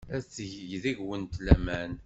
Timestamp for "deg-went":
0.83-1.35